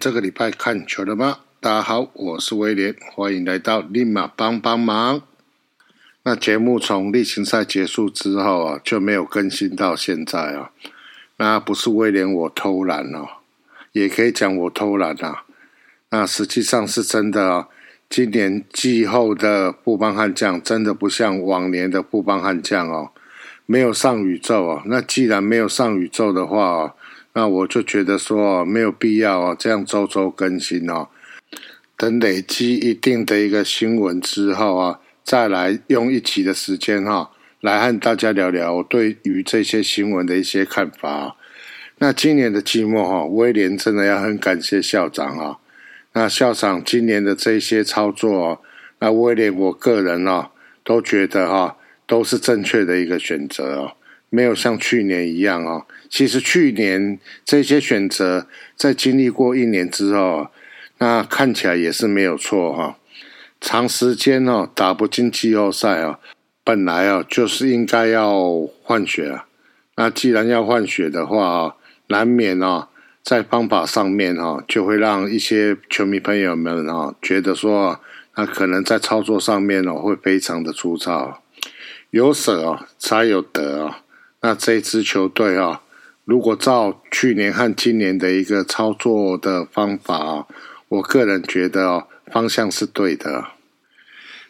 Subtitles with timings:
[0.00, 1.40] 这个礼拜看球了吗？
[1.60, 5.20] 大家好，我是威廉，欢迎来到立马帮帮忙。
[6.22, 10.70] 那节目从例行赛结束之后啊，就没有更新到现在啊。
[11.36, 13.28] 那不是威廉我偷懒哦，
[13.92, 15.44] 也可以讲我偷懒啊。
[16.08, 17.68] 那实际上是真的啊。
[18.08, 23.10] 今年季后的布邦悍将真的不像往年的布邦悍将哦，
[23.66, 24.82] 没有上宇宙哦。
[24.86, 26.94] 那既然没有上宇宙的话。
[27.32, 31.08] 那我就觉得说没有必要啊，这样周周更新哦。
[31.96, 37.30] 等累积一定的一个新闻之后啊，再来用一集的时间哈，
[37.60, 41.36] 来和大家聊聊我对于这些新闻的一些看法。
[41.98, 45.58] 那今年的季末哈，威廉真的要很感谢校长啊。
[46.14, 48.62] 那校长今年的这些操作，
[48.98, 50.50] 那威廉我个人哦，
[50.82, 53.92] 都觉得哈，都是正确的一个选择哦。
[54.30, 60.48] 没有像去年一样哦，其实去年这些选择在经历过一年之后，
[60.98, 62.96] 那看起来也是没有错哈。
[63.60, 66.18] 长时间哦打不进季后赛哦，
[66.64, 69.46] 本来哦就是应该要换血啊。
[69.96, 71.74] 那既然要换血的话哦，
[72.06, 72.88] 难免哦
[73.22, 78.00] 在方法上面哦，就会让一些球迷朋友们哦觉得说，
[78.36, 81.42] 那可能在操作上面哦会非常的粗糙，
[82.10, 83.94] 有舍哦才有得哦。
[84.42, 85.82] 那这支球队啊，
[86.24, 90.46] 如果照去年和今年的一个操作的方法啊，
[90.88, 93.48] 我个人觉得哦，方向是对的。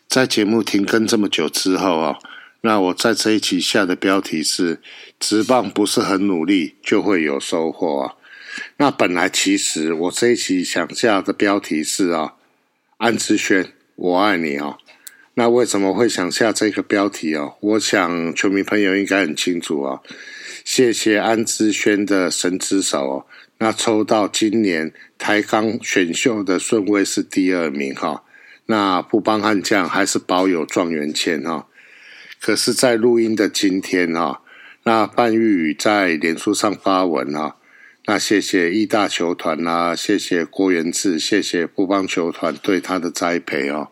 [0.07, 2.19] 在节目停更这么久之后啊，
[2.61, 4.81] 那我在这一期下的标题是
[5.19, 8.15] “直棒不是很努力就会有收获”啊。
[8.77, 12.35] 那本来其实我这一期想下的标题是啊
[12.99, 14.79] ，“安之轩，我爱你”啊。
[15.41, 17.55] 那为什么会想下这个标题哦？
[17.61, 20.01] 我想球迷朋友应该很清楚啊。
[20.67, 23.27] 谢谢安之轩的神之手哦。
[23.57, 28.23] 那抽到今年台钢选秀的顺位是第二名哈。
[28.67, 31.67] 那不帮悍将还是保有状元签哈。
[32.39, 34.43] 可是，在录音的今天哈，
[34.83, 37.57] 那范玉宇在脸书上发文哈。
[38.05, 43.89] 那谢谢义大球团啦，谢谢郭元志，谢谢不帮球团对他的栽培哦。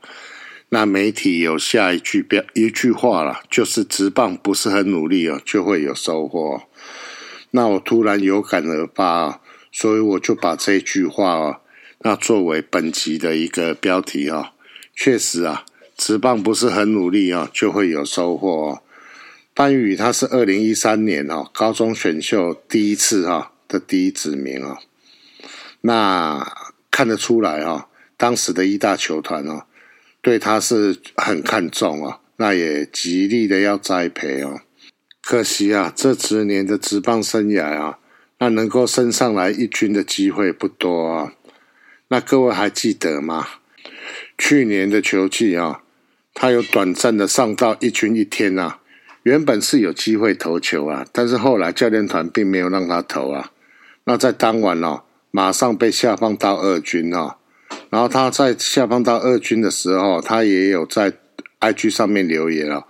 [0.70, 6.62] 那媒体有下一句标一句话了，就是直棒不是很努力哦，就会有收获。
[7.52, 9.40] 那我突然有感而发，
[9.72, 11.60] 所以我就把这句话哦，
[12.00, 14.50] 那作为本集的一个标题哦。
[14.94, 15.64] 确实啊，
[15.96, 18.70] 直棒不是很努力啊，就会有收获。
[18.70, 18.82] 哦
[19.54, 24.78] 班宇他是二零一三年哦，高中选秀第一次哈的第一指名啊。
[25.80, 26.46] 那
[26.92, 29.64] 看得出来啊，当时的一大球团哦。
[30.20, 34.60] 对他是很看重啊，那也极力的要栽培哦。
[35.22, 37.98] 可惜啊，这十年的职棒生涯啊，
[38.38, 41.32] 那能够升上来一军的机会不多啊。
[42.08, 43.46] 那各位还记得吗？
[44.36, 45.82] 去年的球季啊，
[46.32, 48.80] 他有短暂的上到一军一天啊，
[49.22, 53.52] 原本是有机会投球啊，但是后来教练团并没有让他投啊。
[54.04, 57.37] 那在当晚哦，马上被下放到二军啊。
[57.90, 61.12] 然后他在下放到二军的时候，他也有在
[61.60, 62.84] IG 上面留言啊。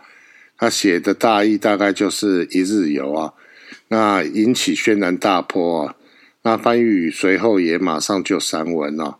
[0.56, 3.32] 他写的大意大概就是一日游啊，
[3.88, 5.94] 那引起轩然大波啊。
[6.42, 9.18] 那范玉宇随后也马上就删文了。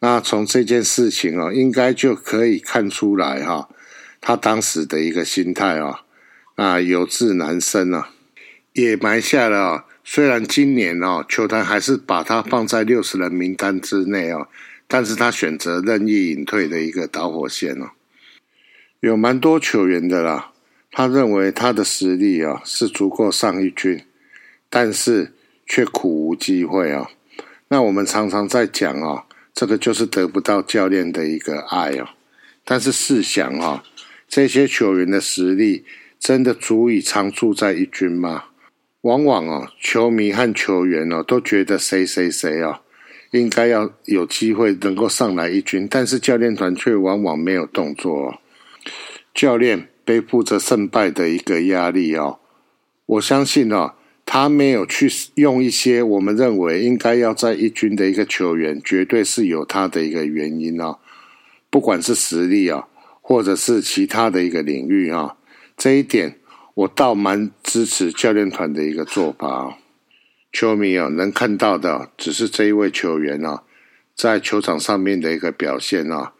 [0.00, 3.68] 那从这件事情啊，应该就可以看出来哈，
[4.20, 6.00] 他当时的一个心态啊，
[6.56, 8.10] 那有志难伸啊，
[8.72, 9.84] 也埋下了。
[10.02, 14.48] 虽然今年哦，球坛还是把他放在六十人名单之内哦。
[14.92, 17.92] 但是他选择任意隐退的一个导火线哦，
[19.00, 20.52] 有蛮多球员的啦。
[20.90, 24.04] 他认为他的实力啊是足够上一军，
[24.68, 25.32] 但是
[25.66, 27.08] 却苦无机会啊。
[27.68, 29.24] 那我们常常在讲啊，
[29.54, 32.10] 这个就是得不到教练的一个爱哦。
[32.62, 33.82] 但是试想啊，
[34.28, 35.86] 这些球员的实力
[36.20, 38.44] 真的足以常驻在一军吗？
[39.00, 42.82] 往往啊，球迷和球员哦都觉得谁谁谁啊。
[43.32, 48.38] 应该要有机会能够上来一军，但是教练团却往往没有动作。
[49.34, 52.38] 教练背负着胜败的一个压力哦，
[53.06, 53.94] 我相信哦，
[54.26, 60.98] 他没有去用一些我们认为应该要在一军的一个球员，绝对是有他的一个原因哦。
[61.70, 62.86] 不管是实力啊，
[63.22, 65.36] 或者是其他的一个领域啊，
[65.78, 66.38] 这一点
[66.74, 69.78] 我倒蛮支持教练团的一个做法。
[70.52, 73.62] 球迷啊，能看到的只是这一位球员啊，
[74.14, 76.34] 在球场上面的一个表现啊。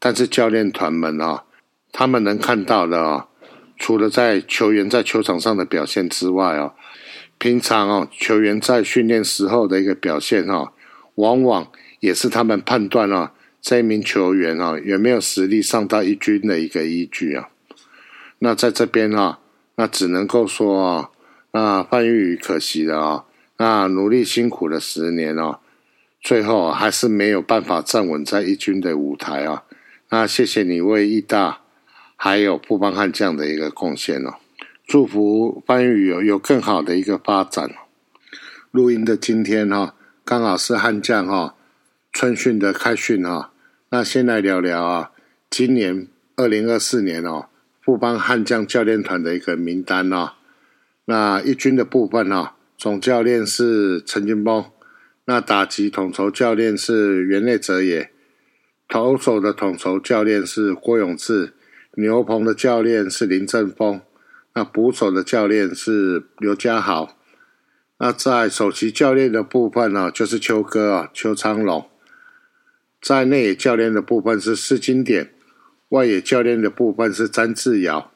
[0.00, 1.44] 但是教练团们啊，
[1.92, 3.28] 他们能看到的啊，
[3.78, 6.74] 除了在球员在球场上的表现之外啊，
[7.38, 10.72] 平常啊，球员在训练时候的一个表现啊，
[11.14, 11.70] 往往
[12.00, 17.50] 也是他们判断啊这一名球员啊有没有实力上到一军的一个依据啊。
[18.40, 19.38] 那在这边啊，
[19.76, 21.10] 那只能够说啊，
[21.52, 23.24] 那范玉宇可惜了啊，
[23.62, 25.60] 那努力辛苦了十年哦，
[26.20, 29.62] 最后还是没有办法站稳在一军的舞台啊。
[30.10, 31.60] 那谢谢你为义大
[32.16, 34.34] 还有布邦汉将的一个贡献哦。
[34.84, 37.70] 祝福番禺有有更好的一个发展。
[38.72, 39.94] 录音的今天哈，
[40.24, 41.54] 刚好是悍将哈
[42.12, 43.52] 春训的开训哈。
[43.90, 45.12] 那先来聊聊啊，
[45.48, 47.46] 今年二零二四年哦，
[47.80, 50.32] 富邦悍将教练团的一个名单哦。
[51.04, 54.64] 那一军的部分哦，总教练是陈金峰，
[55.26, 58.10] 那打击统筹教练是袁内哲也，
[58.88, 61.52] 投手的统筹教练是郭永志，
[61.94, 64.00] 牛棚的教练是林正峰。
[64.56, 67.16] 那捕手的教练是刘家豪，
[68.00, 71.88] 那在首席教练的部分呢，就是邱哥啊，邱昌龙。
[73.00, 75.32] 在内野教练的部分是施金典，
[75.90, 78.10] 外野教练的部分是詹志尧，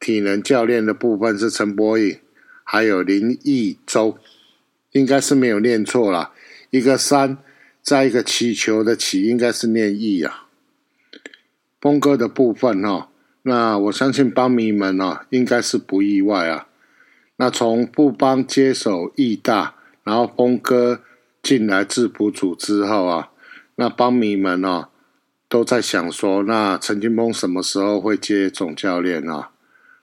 [0.00, 2.18] 体能教练的部分是陈柏颖，
[2.68, 4.18] 还有林义洲，
[4.90, 6.32] 应该是没有念错了，
[6.70, 7.38] 一个山，
[7.80, 10.48] 在一个祈求的祈，应该是念义啊。
[11.80, 13.08] 峰哥的部分哈。
[13.42, 16.66] 那我相信邦迷们呢，应该是不意外啊。
[17.36, 21.02] 那从布邦接手义大，然后峰哥
[21.40, 23.30] 进来制补组之后啊，
[23.76, 24.88] 那邦迷们呢
[25.48, 29.52] 都在想说，那陈金峰什么时候会接总教练啊？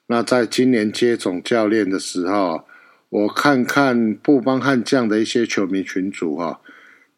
[0.07, 2.65] 那在今年接总教练的时候，
[3.09, 6.61] 我看看布邦悍将的一些球迷群组哈，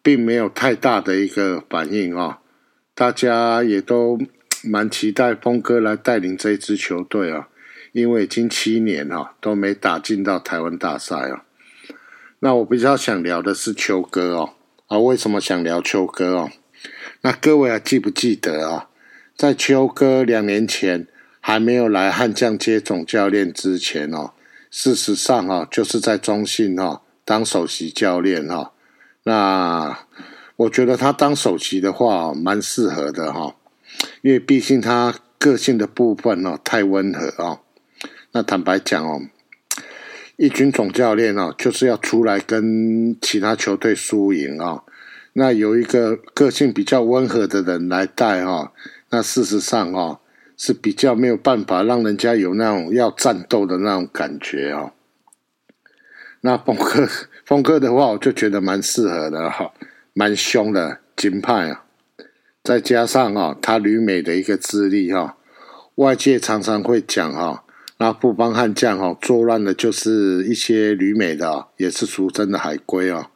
[0.02, 2.40] 并没有太大的一个反应啊，
[2.94, 4.20] 大家也都。
[4.68, 7.50] 蛮期待峰哥来带领这支球队啊，
[7.92, 11.44] 因为已经七年哈都没打进到台湾大赛啊。
[12.40, 14.54] 那我比较想聊的是秋哥哦，
[14.88, 16.50] 啊，为什么想聊秋哥哦？
[17.22, 18.90] 那各位还记不记得啊？
[19.38, 21.06] 在秋哥两年前
[21.48, 24.32] 还没有来悍将接总教练之前哦，
[24.72, 28.72] 事实上啊，就是在中信哈当首席教练哈。
[29.26, 29.96] 那
[30.56, 33.56] 我觉得他当首席的话，蛮适合的哈。
[34.24, 37.60] 因为毕竟他个性的部分哦太温和哦，
[38.32, 39.22] 那坦白讲哦，
[40.38, 44.82] 一军总教练哦就是要出来跟其他球队输赢啊，
[45.34, 48.72] 那有一个个性比较温和的人来带哈，
[49.12, 50.22] 那事实上哦
[50.58, 54.92] 是比较没有办法让人家有那种要战斗的那种感觉哦。
[56.42, 57.08] 那峰哥
[57.44, 59.74] 峰哥的话，我就觉得蛮适合的哈，
[60.14, 61.86] 蛮凶的金派啊。
[62.64, 65.38] 再加上啊，他旅美的一个资历哈，
[65.96, 67.64] 外界常常会讲哈，
[67.98, 73.30] 那富邦悍将哈作乱的就是一些旅美的，也是俗称的海龟啊。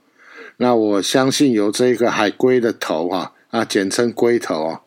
[0.57, 4.81] 那我相信由这个海龟的头哈啊，简称龟头啊，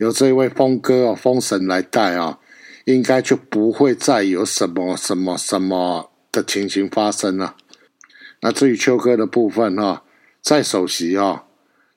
[0.00, 2.38] 由这位峰哥哦，峰神来带啊，
[2.84, 7.54] 应该就不会再有什么什么什么的情形发生了。
[8.40, 10.02] 那至于秋哥的部分哈，
[10.42, 11.44] 在首席啊，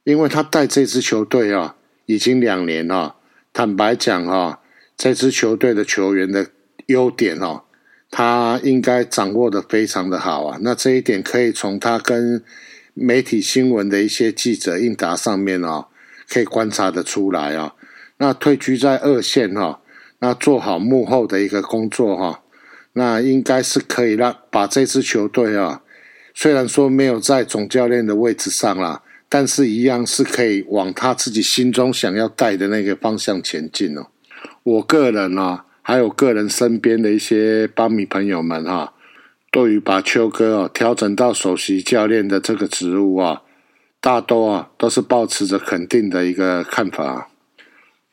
[0.03, 1.75] 因为他带这支球队啊。
[2.05, 3.15] 已经两年了，
[3.53, 4.59] 坦白讲啊，
[4.97, 6.47] 这支球队的球员的
[6.87, 7.63] 优点哦，
[8.11, 10.57] 他应该掌握的非常的好啊。
[10.61, 12.43] 那这一点可以从他跟
[12.93, 15.87] 媒体新闻的一些记者应答上面哦，
[16.27, 17.73] 可以观察的出来啊。
[18.23, 19.81] 那退居在二线哈，
[20.19, 22.39] 那做好幕后的一个工作哈，
[22.93, 25.81] 那应该是可以让把这支球队啊，
[26.33, 29.01] 虽然说没有在总教练的位置上啦。
[29.27, 34.05] 但是，一样是可以往他自己心中想要带的那个方向前进哦。
[34.61, 38.93] 我个人啊，还有个人身边的一些帮迷朋友们哈，
[39.51, 43.41] 对于把秋哥哦调整到首席教练的这个职务啊，
[43.99, 47.29] 大多啊都是保持着肯定的一个看法。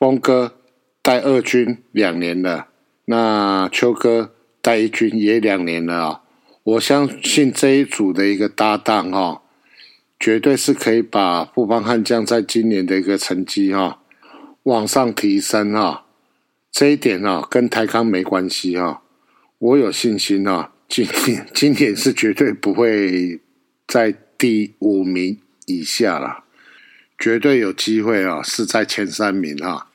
[0.01, 0.57] 峰哥
[1.03, 2.69] 带二军两年了，
[3.05, 6.21] 那秋哥带一军也两年了啊。
[6.63, 9.43] 我相信这一组的一个搭档哈。
[10.19, 14.01] 绝对是可以把富邦悍将在今年的一个成绩哈
[14.63, 16.05] 往上提升哈，
[16.71, 19.01] 这一点啊跟台康没关系哈，
[19.59, 23.39] 我有信心啊，今年今年是绝对不会
[23.87, 26.43] 在第五名以下了，
[27.17, 29.87] 绝对有机会啊是在前三名哈，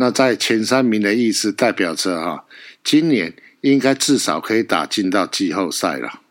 [0.00, 2.46] 那在前三名的意思代表着哈，
[2.82, 6.22] 今年应该至少可以打进到季后赛了。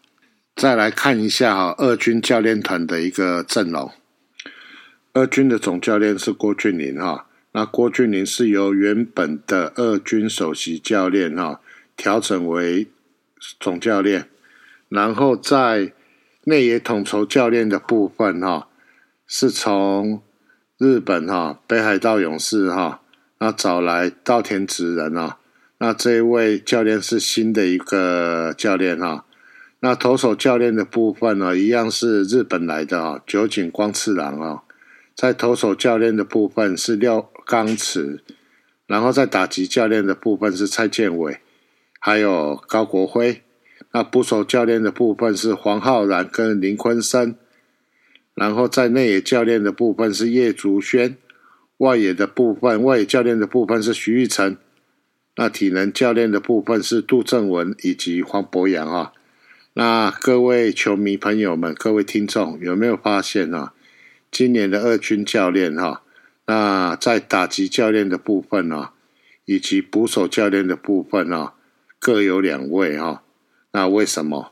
[0.56, 3.92] 再来看一下哈，二军教练团的一个阵容。
[5.14, 11.62] 二军的总教练是郭俊霖哈，那郭俊霖是由原本的二军首席教练哈
[11.96, 12.88] 调整为
[13.60, 14.28] 总教练，
[14.88, 15.94] 然后在
[16.46, 18.68] 内野统筹教练的部分哈
[19.28, 20.24] 是从
[20.80, 23.02] 日本哈北海道勇士哈
[23.39, 25.38] 那找来稻田直人啊，
[25.79, 29.25] 那这一位教练是新的一个教练哈。
[29.79, 34.63] 那投手教练的部分呢，一样是日本来的啊，酒井光次郎啊。
[35.15, 38.22] 在投手教练的部分是廖刚慈，
[38.88, 41.39] 然后在打击教练的部分是蔡建伟，
[42.00, 43.41] 还有高国辉。
[43.91, 47.36] 那捕手教练的部分是黄浩然跟林坤生，
[48.34, 51.17] 然后在内野教练的部分是叶竹轩，
[51.80, 54.58] 外野的部分外野教练的部分是徐玉成，
[55.38, 59.14] 那体能教练的部分是杜正文以及黄博洋啊。
[59.74, 63.72] 那各位球迷朋友们，各位听众有没有发现啊？
[64.30, 66.04] 今年的二军教练哈，
[66.48, 68.90] 那在打击教练的部分呢，
[69.46, 71.54] 以及捕手教练的部分呢，
[71.98, 73.24] 各有两位哈。
[73.72, 74.52] 那为什么？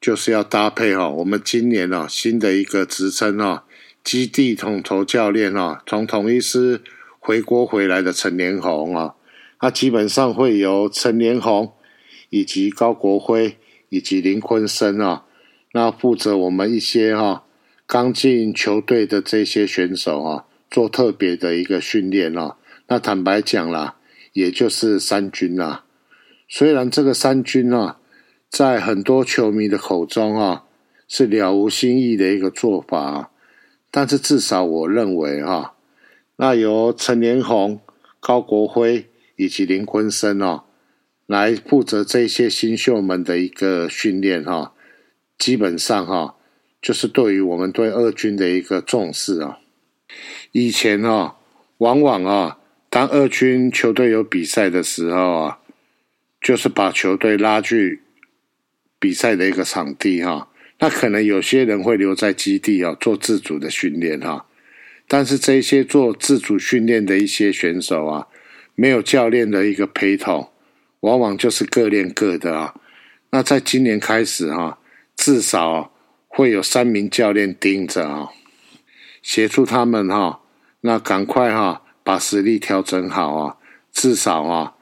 [0.00, 3.64] 就是要搭配哈，我们今年呢新的一个职称啊，
[4.08, 6.80] 基地统筹教练啊，从统一师
[7.18, 9.16] 回国回来的陈连红啊，
[9.60, 11.74] 他基本上会由陈连红
[12.30, 13.58] 以及高国辉
[13.90, 15.26] 以及林坤生啊，
[15.72, 17.44] 那负责我们一些哈
[17.86, 22.56] 刚进球队的这些选手啊，做特别的一个训练啊。
[22.86, 23.96] 那坦白讲啦，
[24.32, 25.84] 也就是三军啊，
[26.48, 27.98] 虽然这个三军啊。
[28.48, 30.64] 在很多球迷的口中啊，
[31.06, 33.30] 是了无新意的一个做法，
[33.90, 35.74] 但是至少我认为哈，
[36.36, 37.80] 那由陈连红、
[38.20, 40.64] 高国辉以及林坤生哦，
[41.26, 44.72] 来负责这些新秀们的一个训练哈，
[45.36, 46.36] 基本上哈，
[46.80, 49.58] 就是对于我们对二军的一个重视啊。
[50.52, 51.36] 以前啊，
[51.78, 55.58] 往往啊，当二军球队有比赛的时候啊，
[56.40, 58.02] 就是把球队拉去。
[59.00, 60.48] 比赛的一个场地哈，
[60.80, 64.46] 那可能有些人会留在基地啊做自主的训练哈，
[65.08, 68.28] 但是这些做自主训练的一些选手啊，
[68.76, 70.50] 没有教练的一个陪同，
[71.00, 72.74] 往往就是各练各的啊。
[73.30, 74.78] 那在今年开始哈，
[75.16, 75.92] 至少
[76.28, 78.28] 会有三名教练盯着啊，
[79.20, 80.42] 协助他们哈，
[80.82, 83.56] 那赶快哈把实力调整好啊，
[83.92, 84.74] 至少啊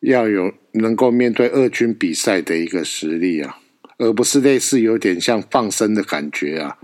[0.00, 3.60] 要有能够面对二军比赛的一个实力啊。
[3.98, 6.78] 而不是类似有点像放生的感觉啊，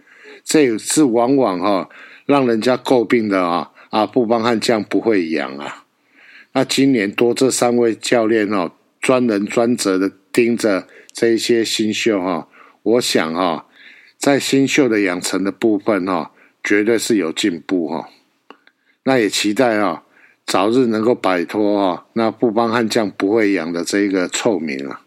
[0.44, 1.88] 这也是往往哈
[2.26, 5.84] 让人家诟病的啊啊布邦汉将不会养啊，
[6.52, 12.48] 那今年多这三位教练哦，专人专责的盯着这一些新秀哈，
[12.82, 13.66] 我想哈
[14.16, 16.30] 在新秀的养成的部分哈，
[16.62, 18.08] 绝对是有进步哈，
[19.02, 20.04] 那也期待啊
[20.46, 25.02] 早日能够摆脱啊那布邦汉将不会养的这一个臭名啊。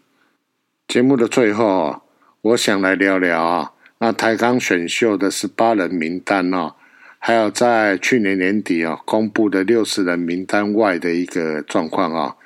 [0.86, 2.02] 节目的最后，
[2.42, 6.74] 我想来聊聊啊，那台钢选秀的十八人名单哦，
[7.18, 12.36] 还有在去年年底啊公布的六十人名单外的一个状况啊。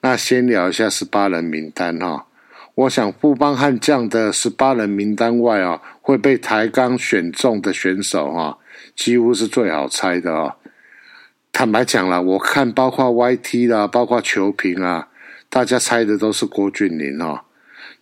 [0.00, 2.26] 那先聊一下十八人名单哈，
[2.74, 8.58] 我想富邦悍将的十八人名单外啊，会被台钢选中的选手哈，
[8.96, 10.54] 几乎是最好猜的哦。
[11.52, 15.08] 坦白讲了，我看包括 YT 啦，包括球评啊，
[15.50, 17.40] 大家猜的都是郭俊霖哦。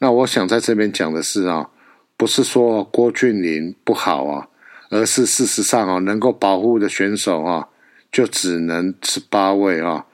[0.01, 1.71] 那我想在这边讲的是啊，
[2.17, 4.49] 不是说郭俊霖不好啊，
[4.91, 7.69] 而是事实上啊，能够保护的选手啊，
[8.13, 10.07] 就只能十八位啊。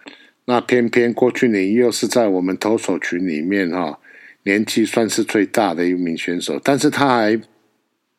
[0.47, 3.99] 那偏偏郭俊霖又是在我们投手群里面哈，
[4.45, 7.41] 年纪算是最大的一名选手，但是他还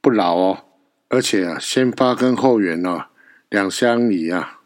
[0.02, 0.66] 不老哦，
[1.10, 3.06] 而且啊，先发跟后援呢
[3.50, 4.60] 两相宜啊。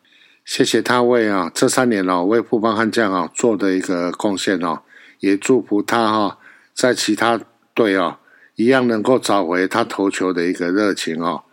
[0.44, 4.82] 谢谢他为啊这三年哦为富邦悍将啊做的一个贡献哦，
[5.20, 6.38] 也祝福他哈。
[6.80, 7.42] 在其他
[7.74, 8.22] 队啊，
[8.56, 11.44] 一样能够找回他投球的一个热情哦。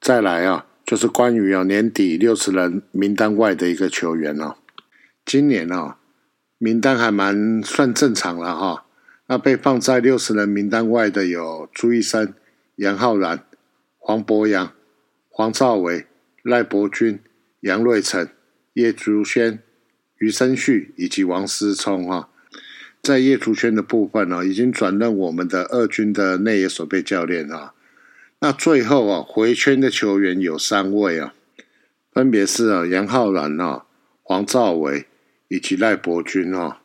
[0.00, 4.56] 再来啊，就是关于啊年底六十人名单外的一个球员哦。
[5.24, 5.98] 今年啊，
[6.58, 8.84] 名单还蛮算正常了哈。
[9.28, 12.34] 那被放在六十人名单外的有朱一生、
[12.74, 13.44] 杨浩然、
[13.96, 14.72] 黄博洋、
[15.28, 16.06] 黄兆伟、
[16.42, 17.20] 赖伯君、
[17.60, 18.28] 杨瑞成、
[18.72, 19.60] 叶竹轩、
[20.18, 22.30] 余生旭以及王思聪哈。
[23.04, 27.74] 在叶竹轩的部分呢，已经转任我们的二军的内野守备教练啊。
[28.40, 31.34] 那最后啊，回圈的球员有三位啊，
[32.10, 33.84] 分别是啊杨浩然啊、
[34.22, 35.04] 黄兆伟
[35.48, 36.80] 以及赖伯君啊。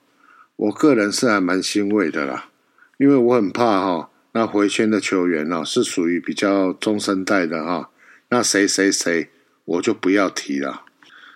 [0.57, 2.49] 我个人是还蛮欣慰的啦，
[2.97, 7.91] 因为我很怕哈，那回圈的球员呢是属于比较中生代的哈。
[8.27, 9.29] 那谁谁谁
[9.63, 10.81] 我就不要提了。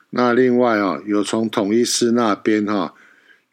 [0.09, 2.93] 那另外啊，有从统一师那边哈。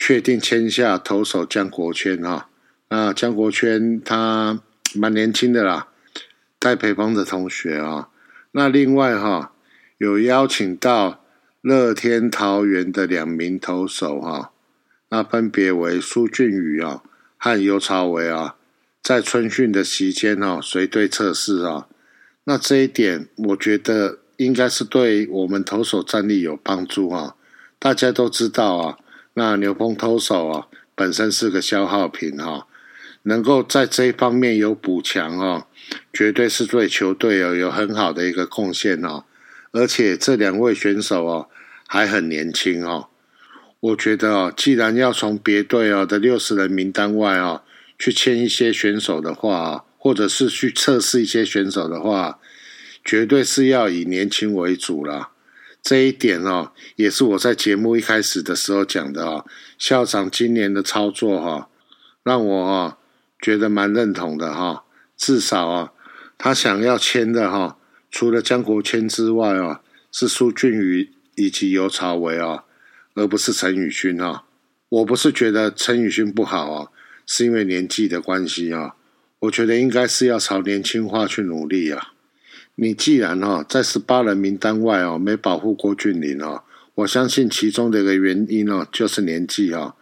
[0.03, 2.49] 确定签下投手江国圈哈，
[2.89, 4.63] 那江国圈他
[4.95, 5.89] 蛮年轻的啦，
[6.59, 8.09] 戴培芳的同学啊，
[8.53, 9.53] 那另外哈，
[9.99, 11.23] 有邀请到
[11.61, 14.53] 乐天桃园的两名投手哈，
[15.11, 17.03] 那分别为苏俊宇啊
[17.37, 18.57] 和尤朝伟啊，
[19.03, 21.87] 在春训的期间哈随队测试啊，
[22.45, 27.37] 那这一点我觉得应该是对我们投手战力有帮助啊。
[27.79, 28.99] 大家都知道啊，
[29.35, 32.67] 那牛棚投手啊本身是个消耗品哈。
[33.25, 35.67] 能够在这一方面有补强哦，
[36.11, 39.25] 绝对是对球队哦有很好的一个贡献哦。
[39.73, 41.49] 而且这两位选手哦
[41.87, 43.09] 还很年轻哦，
[43.81, 47.63] 我觉得哦，既然要从别队哦的六十人名单外哦
[47.99, 52.39] 去签一些选手的话，或者是去测试一些选手的话，
[53.05, 55.29] 绝对是要以年轻为主了。
[55.83, 59.47] 这一点哦，也是我在节目一开始的时候讲的哦。
[59.79, 61.69] 校长今年的操作哈，
[62.23, 62.97] 让我哈。
[63.43, 64.85] 觉得蛮认同的哈，
[65.17, 65.93] 至少啊，
[66.37, 67.79] 他想要签的哈，
[68.11, 69.81] 除了江国谦之外啊，
[70.13, 72.65] 是苏俊宇以及尤朝伟啊，
[73.15, 74.45] 而不是陈宇勋啊。
[74.91, 76.89] 我不是觉得陈宇勋不好啊，
[77.25, 78.97] 是因为年纪的关系啊。
[79.39, 82.13] 我觉得应该是要朝年轻化去努力啊。
[82.83, 86.63] 你既然哈在十八人名单外哦，没保护郭俊霖哦，
[86.95, 89.95] 我相信其中的一个原因哦，就是年纪啊。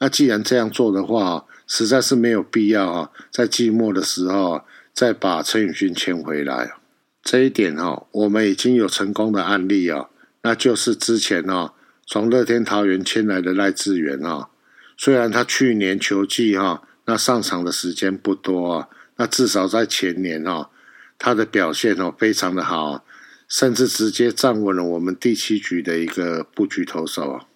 [0.00, 4.60] 那既然这样做的话，实在是没有必要啊，在季末的时候
[4.92, 6.74] 再把陈宇勋签回来。
[7.22, 10.10] 这一点哈，我们已经有成功的案例啊，
[10.42, 11.72] 那就是之前哦，
[12.06, 14.50] 从乐天桃园签来的赖志源啊。
[14.98, 20.68] 虽然他去年球季哈，那上场的时间不多啊，那至少在前年哈，
[21.18, 23.04] 他的表现哦非常的好，
[23.48, 27.46] 甚至直接站稳了我们第七局的一个布局投手啊。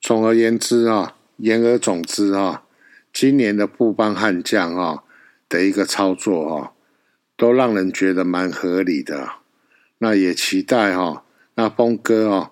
[0.00, 2.62] 总而言之啊，言而总之啊。
[3.12, 5.04] 今年的布邦悍将啊
[5.48, 6.72] 的一个操作哈，
[7.36, 9.34] 都让人觉得蛮合理的。
[9.98, 11.24] 那也期待哈，
[11.54, 12.50] 那峰哥哦，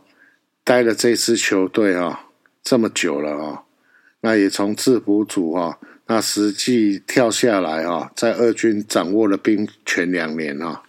[0.62, 2.29] 带了这支球队啊
[2.62, 3.64] 这么久了啊，
[4.20, 5.81] 那也从制服组啊，
[6.12, 10.83] 那实际跳下来啊，在二军掌握了兵权两年啊，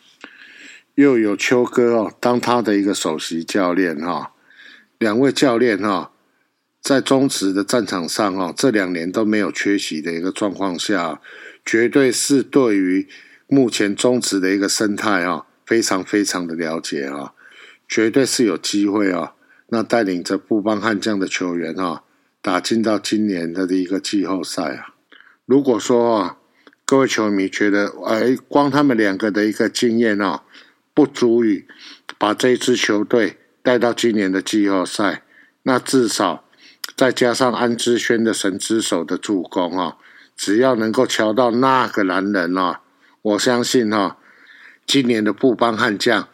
[0.96, 4.34] 又有秋哥哦当他的一个首席教练哈，
[4.98, 6.12] 两位教练哈。
[6.82, 11.22] 在中职的战场上，哦，这两年都没有缺席的一个状况下，
[11.64, 13.08] 绝对是对于
[13.48, 17.32] 目前中职的一个生态啊，非常非常的了解啊，
[17.88, 19.36] 绝对是有机会啊，
[19.68, 22.04] 那带领着布邦悍将的球员啊，
[22.42, 24.93] 打进到今年的一个季后赛啊。
[25.46, 26.38] 如果说啊，
[26.86, 30.44] 各位球迷觉得，哎，光他们两个的一个经验啊，
[30.94, 31.66] 不足以
[32.18, 35.24] 把这支球队带到今年的季后赛，
[35.64, 36.44] 那至少。
[36.96, 39.98] 再加上安之轩的神之手的助攻啊，
[40.38, 42.82] 只要能够瞧到那个男人啊，
[43.22, 44.18] 我相信哈，
[44.86, 46.28] 今年的布邦悍将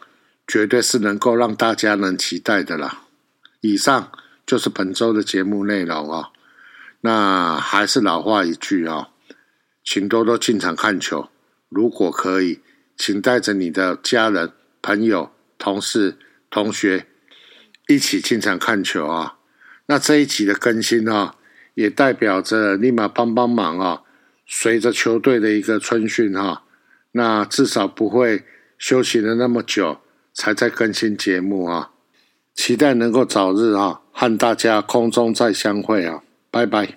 [0.46, 3.04] 绝对是能够让大家能期待的啦。
[3.62, 4.12] 以上
[4.44, 6.30] 就是本周的节目内容啊。
[7.02, 9.08] 那还是老话一句啊，
[9.84, 11.28] 请多多进场看球。
[11.68, 12.60] 如果可以，
[12.96, 16.18] 请带着你的家人、朋友、同事、
[16.50, 17.06] 同学
[17.88, 19.36] 一起进场看球啊。
[19.86, 21.36] 那这一集的更新啊，
[21.74, 24.02] 也代表着立马帮帮忙啊。
[24.46, 26.64] 随着球队的一个春训哈，
[27.12, 28.44] 那至少不会
[28.76, 30.00] 休息了那么久
[30.34, 31.92] 才在更新节目啊。
[32.52, 36.96] 期待能够早日啊和大家空中再相会啊，拜拜。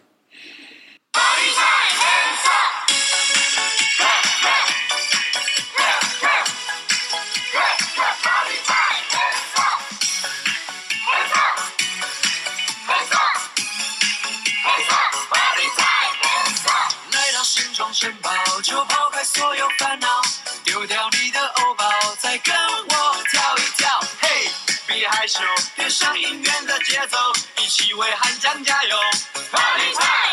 [17.93, 18.31] 城堡
[18.63, 20.07] 就抛开所有烦恼，
[20.65, 21.85] 丢掉你的欧包，
[22.19, 23.87] 再跟我跳一跳。
[24.19, 24.49] 嘿，
[24.87, 25.39] 别害羞，
[25.77, 27.17] 跟上音乐的节奏，
[27.63, 28.97] 一起为汉江加油。
[29.49, 30.23] Party time，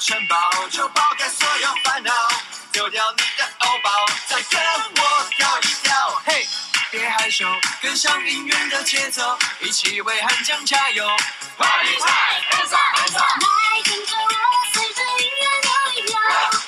[0.00, 0.36] 城堡
[0.70, 2.12] 就抛开所有烦恼，
[2.74, 3.90] 丢掉你的欧包，
[4.26, 6.44] 再跟我跳一跳，嘿，
[6.90, 7.46] 别害羞，
[7.80, 11.06] 跟上音乐的节奏，一起为汉江加油。
[11.58, 12.06] 哇哩哇，
[12.50, 14.32] 跟上跟上，来跟着我，
[14.72, 16.18] 随着音乐摇一摇，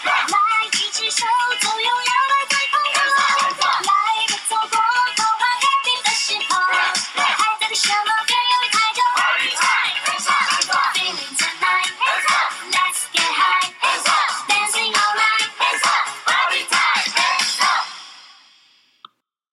[0.05, 1.27] 来举起手。